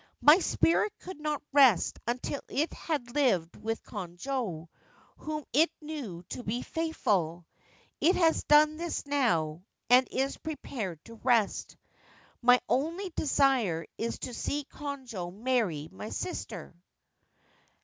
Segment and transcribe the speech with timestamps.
[0.21, 4.67] 'My spirit could not rest until it had lived with Konojo,
[5.17, 7.45] whom it knew to be faithful.
[7.99, 9.61] It has done this now,
[9.91, 11.77] and is prepared to rest.
[12.41, 16.73] My only desire is to see Konojo marry my sister.'